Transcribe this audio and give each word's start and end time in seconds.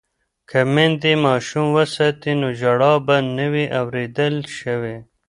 که 0.49 0.59
میندې 0.73 1.13
ماشوم 1.25 1.65
وساتي 1.77 2.31
نو 2.41 2.47
ژړا 2.59 2.93
به 3.05 3.17
نه 3.37 3.45
وي 3.53 3.65
اوریدل 3.79 4.35
شوې. 4.59 4.97